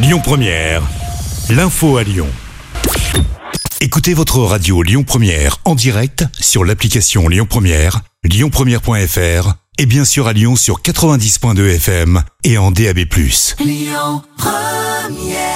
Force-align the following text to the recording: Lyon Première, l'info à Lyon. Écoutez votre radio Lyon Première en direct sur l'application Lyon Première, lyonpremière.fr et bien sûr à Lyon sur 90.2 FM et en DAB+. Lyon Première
Lyon 0.00 0.20
Première, 0.22 0.82
l'info 1.50 1.96
à 1.96 2.04
Lyon. 2.04 2.28
Écoutez 3.80 4.14
votre 4.14 4.38
radio 4.38 4.80
Lyon 4.84 5.02
Première 5.02 5.56
en 5.64 5.74
direct 5.74 6.24
sur 6.38 6.64
l'application 6.64 7.26
Lyon 7.26 7.46
Première, 7.50 8.02
lyonpremière.fr 8.22 9.54
et 9.76 9.86
bien 9.86 10.04
sûr 10.04 10.28
à 10.28 10.32
Lyon 10.32 10.54
sur 10.54 10.82
90.2 10.82 11.74
FM 11.74 12.22
et 12.44 12.58
en 12.58 12.70
DAB+. 12.70 12.98
Lyon 13.58 14.22
Première 14.36 15.47